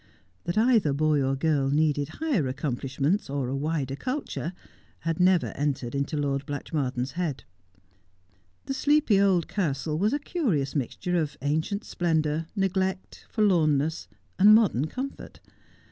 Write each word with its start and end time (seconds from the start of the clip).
That 0.45 0.57
either 0.57 0.93
boy 0.93 1.21
or 1.21 1.35
girl 1.35 1.69
needed 1.69 2.09
higher 2.23 2.47
accomplishments 2.47 3.29
or 3.29 3.47
a 3.47 3.55
wider 3.55 3.95
culture 3.95 4.53
had 5.01 5.19
never 5.19 5.53
entered 5.55 5.93
into 5.93 6.17
Lord 6.17 6.43
Blatchmardean's 6.47 7.11
head. 7.11 7.43
The 8.65 8.73
sleepy 8.73 9.21
old 9.21 9.47
castle 9.47 9.99
was 9.99 10.11
a 10.11 10.17
curious 10.17 10.75
mixture 10.75 11.17
of 11.21 11.37
ancient 11.43 11.83
splendour, 11.83 12.47
neglect, 12.55 13.27
f 13.29 13.35
orlormiess, 13.35 14.07
and 14.39 14.55
modern 14.55 14.87
comfort. 14.87 15.39